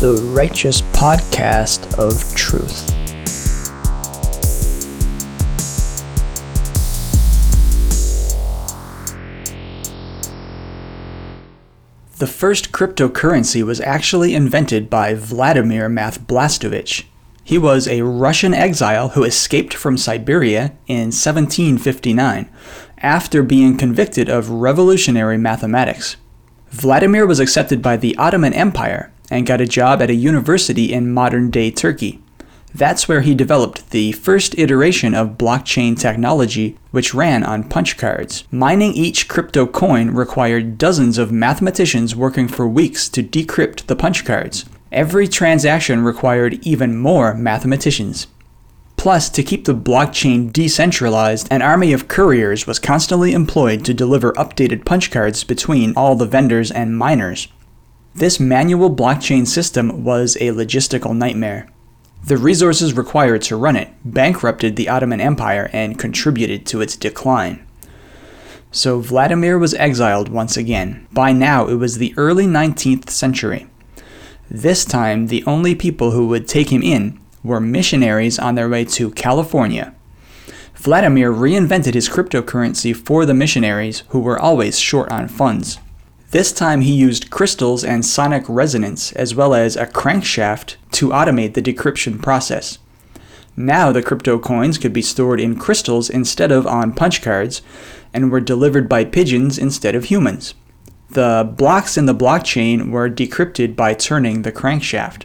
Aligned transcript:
the 0.00 0.14
righteous 0.32 0.80
podcast 0.80 1.98
of 1.98 2.34
truth. 2.34 2.86
The 12.16 12.26
first 12.26 12.72
cryptocurrency 12.72 13.62
was 13.62 13.82
actually 13.82 14.34
invented 14.34 14.88
by 14.88 15.12
Vladimir 15.12 15.90
Mathblastovich. 15.90 17.04
He 17.44 17.58
was 17.58 17.86
a 17.86 18.00
Russian 18.00 18.54
exile 18.54 19.10
who 19.10 19.24
escaped 19.24 19.74
from 19.74 19.98
Siberia 19.98 20.72
in 20.86 21.12
1759 21.12 22.48
after 23.02 23.42
being 23.42 23.76
convicted 23.76 24.30
of 24.30 24.48
revolutionary 24.48 25.36
mathematics. 25.36 26.16
Vladimir 26.70 27.26
was 27.26 27.40
accepted 27.40 27.82
by 27.82 27.98
the 27.98 28.16
Ottoman 28.16 28.54
Empire 28.54 29.12
and 29.30 29.46
got 29.46 29.60
a 29.60 29.66
job 29.66 30.02
at 30.02 30.10
a 30.10 30.14
university 30.14 30.92
in 30.92 31.12
modern 31.12 31.50
day 31.50 31.70
Turkey. 31.70 32.20
That's 32.74 33.08
where 33.08 33.22
he 33.22 33.34
developed 33.34 33.90
the 33.90 34.12
first 34.12 34.56
iteration 34.58 35.14
of 35.14 35.38
blockchain 35.38 35.98
technology, 35.98 36.78
which 36.90 37.14
ran 37.14 37.42
on 37.42 37.68
punch 37.68 37.96
cards. 37.96 38.44
Mining 38.50 38.92
each 38.92 39.28
crypto 39.28 39.66
coin 39.66 40.10
required 40.12 40.78
dozens 40.78 41.18
of 41.18 41.32
mathematicians 41.32 42.14
working 42.14 42.46
for 42.46 42.68
weeks 42.68 43.08
to 43.08 43.22
decrypt 43.22 43.86
the 43.86 43.96
punch 43.96 44.24
cards. 44.24 44.66
Every 44.92 45.26
transaction 45.26 46.04
required 46.04 46.64
even 46.66 46.96
more 46.96 47.34
mathematicians. 47.34 48.26
Plus, 48.96 49.30
to 49.30 49.42
keep 49.42 49.64
the 49.64 49.74
blockchain 49.74 50.52
decentralized, 50.52 51.48
an 51.50 51.62
army 51.62 51.92
of 51.92 52.06
couriers 52.06 52.66
was 52.66 52.78
constantly 52.78 53.32
employed 53.32 53.84
to 53.84 53.94
deliver 53.94 54.32
updated 54.32 54.84
punch 54.84 55.10
cards 55.10 55.42
between 55.42 55.94
all 55.96 56.14
the 56.14 56.26
vendors 56.26 56.70
and 56.70 56.98
miners. 56.98 57.48
This 58.20 58.38
manual 58.38 58.94
blockchain 58.94 59.46
system 59.46 60.04
was 60.04 60.36
a 60.36 60.50
logistical 60.50 61.16
nightmare. 61.16 61.70
The 62.22 62.36
resources 62.36 62.92
required 62.92 63.40
to 63.44 63.56
run 63.56 63.76
it 63.76 63.88
bankrupted 64.04 64.76
the 64.76 64.90
Ottoman 64.90 65.22
Empire 65.22 65.70
and 65.72 65.98
contributed 65.98 66.66
to 66.66 66.82
its 66.82 66.96
decline. 66.98 67.66
So 68.70 69.00
Vladimir 69.00 69.58
was 69.58 69.72
exiled 69.72 70.28
once 70.28 70.58
again. 70.58 71.08
By 71.10 71.32
now, 71.32 71.66
it 71.66 71.76
was 71.76 71.96
the 71.96 72.12
early 72.18 72.44
19th 72.44 73.08
century. 73.08 73.68
This 74.50 74.84
time, 74.84 75.28
the 75.28 75.42
only 75.46 75.74
people 75.74 76.10
who 76.10 76.28
would 76.28 76.46
take 76.46 76.70
him 76.70 76.82
in 76.82 77.18
were 77.42 77.58
missionaries 77.58 78.38
on 78.38 78.54
their 78.54 78.68
way 78.68 78.84
to 78.84 79.12
California. 79.12 79.94
Vladimir 80.74 81.32
reinvented 81.32 81.94
his 81.94 82.10
cryptocurrency 82.10 82.94
for 82.94 83.24
the 83.24 83.32
missionaries 83.32 84.02
who 84.08 84.20
were 84.20 84.38
always 84.38 84.78
short 84.78 85.10
on 85.10 85.26
funds. 85.26 85.78
This 86.30 86.52
time 86.52 86.82
he 86.82 86.92
used 86.92 87.30
crystals 87.30 87.82
and 87.82 88.06
sonic 88.06 88.44
resonance 88.48 89.10
as 89.12 89.34
well 89.34 89.52
as 89.52 89.74
a 89.74 89.86
crankshaft 89.86 90.76
to 90.92 91.08
automate 91.08 91.54
the 91.54 91.62
decryption 91.62 92.22
process. 92.22 92.78
Now 93.56 93.90
the 93.90 94.02
crypto 94.02 94.38
coins 94.38 94.78
could 94.78 94.92
be 94.92 95.02
stored 95.02 95.40
in 95.40 95.58
crystals 95.58 96.08
instead 96.08 96.52
of 96.52 96.68
on 96.68 96.92
punch 96.92 97.20
cards 97.20 97.62
and 98.14 98.30
were 98.30 98.40
delivered 98.40 98.88
by 98.88 99.04
pigeons 99.04 99.58
instead 99.58 99.96
of 99.96 100.04
humans. 100.04 100.54
The 101.10 101.52
blocks 101.56 101.98
in 101.98 102.06
the 102.06 102.14
blockchain 102.14 102.92
were 102.92 103.10
decrypted 103.10 103.74
by 103.74 103.94
turning 103.94 104.42
the 104.42 104.52
crankshaft. 104.52 105.24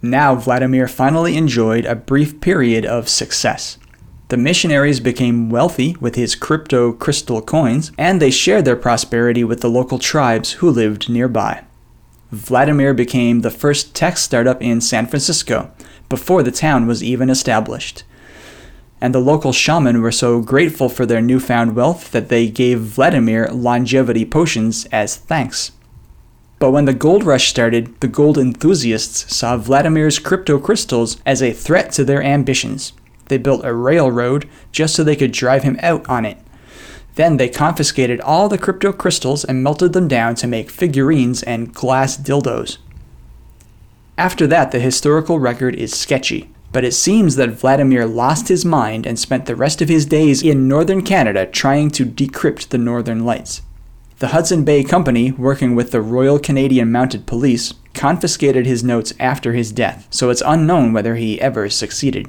Now 0.00 0.36
Vladimir 0.36 0.86
finally 0.86 1.36
enjoyed 1.36 1.84
a 1.84 1.96
brief 1.96 2.40
period 2.40 2.86
of 2.86 3.08
success. 3.08 3.76
The 4.34 4.38
missionaries 4.38 4.98
became 4.98 5.48
wealthy 5.48 5.96
with 6.00 6.16
his 6.16 6.34
crypto 6.34 6.92
crystal 6.92 7.40
coins, 7.40 7.92
and 7.96 8.20
they 8.20 8.32
shared 8.32 8.64
their 8.64 8.74
prosperity 8.74 9.44
with 9.44 9.60
the 9.60 9.70
local 9.70 10.00
tribes 10.00 10.54
who 10.54 10.70
lived 10.70 11.08
nearby. 11.08 11.62
Vladimir 12.32 12.94
became 12.94 13.42
the 13.42 13.50
first 13.52 13.94
tech 13.94 14.16
startup 14.16 14.60
in 14.60 14.80
San 14.80 15.06
Francisco 15.06 15.70
before 16.08 16.42
the 16.42 16.50
town 16.50 16.88
was 16.88 17.00
even 17.00 17.30
established. 17.30 18.02
And 19.00 19.14
the 19.14 19.20
local 19.20 19.52
shaman 19.52 20.02
were 20.02 20.10
so 20.10 20.40
grateful 20.40 20.88
for 20.88 21.06
their 21.06 21.22
newfound 21.22 21.76
wealth 21.76 22.10
that 22.10 22.28
they 22.28 22.48
gave 22.48 22.80
Vladimir 22.80 23.48
longevity 23.52 24.24
potions 24.24 24.84
as 24.86 25.14
thanks. 25.14 25.70
But 26.58 26.72
when 26.72 26.86
the 26.86 26.92
gold 26.92 27.22
rush 27.22 27.50
started, 27.50 28.00
the 28.00 28.08
gold 28.08 28.36
enthusiasts 28.36 29.32
saw 29.32 29.56
Vladimir's 29.56 30.18
crypto 30.18 30.58
crystals 30.58 31.18
as 31.24 31.40
a 31.40 31.52
threat 31.52 31.92
to 31.92 32.04
their 32.04 32.20
ambitions. 32.20 32.94
They 33.26 33.38
built 33.38 33.64
a 33.64 33.74
railroad 33.74 34.48
just 34.72 34.94
so 34.94 35.04
they 35.04 35.16
could 35.16 35.32
drive 35.32 35.62
him 35.62 35.78
out 35.82 36.08
on 36.08 36.24
it. 36.24 36.38
Then 37.14 37.36
they 37.36 37.48
confiscated 37.48 38.20
all 38.20 38.48
the 38.48 38.58
crypto 38.58 38.92
crystals 38.92 39.44
and 39.44 39.62
melted 39.62 39.92
them 39.92 40.08
down 40.08 40.34
to 40.36 40.46
make 40.46 40.70
figurines 40.70 41.42
and 41.42 41.72
glass 41.72 42.16
dildos. 42.16 42.78
After 44.18 44.46
that, 44.48 44.72
the 44.72 44.80
historical 44.80 45.38
record 45.38 45.74
is 45.74 45.92
sketchy, 45.98 46.50
but 46.72 46.84
it 46.84 46.92
seems 46.92 47.36
that 47.36 47.50
Vladimir 47.50 48.06
lost 48.06 48.48
his 48.48 48.64
mind 48.64 49.06
and 49.06 49.18
spent 49.18 49.46
the 49.46 49.56
rest 49.56 49.80
of 49.80 49.88
his 49.88 50.06
days 50.06 50.42
in 50.42 50.68
northern 50.68 51.02
Canada 51.02 51.46
trying 51.46 51.90
to 51.92 52.04
decrypt 52.04 52.68
the 52.68 52.78
northern 52.78 53.24
lights. 53.24 53.62
The 54.18 54.28
Hudson 54.28 54.64
Bay 54.64 54.84
Company, 54.84 55.32
working 55.32 55.74
with 55.74 55.90
the 55.90 56.00
Royal 56.00 56.38
Canadian 56.38 56.90
Mounted 56.90 57.26
Police, 57.26 57.74
confiscated 57.94 58.66
his 58.66 58.84
notes 58.84 59.12
after 59.18 59.52
his 59.52 59.72
death, 59.72 60.06
so 60.10 60.30
it's 60.30 60.42
unknown 60.44 60.92
whether 60.92 61.16
he 61.16 61.40
ever 61.40 61.68
succeeded. 61.68 62.28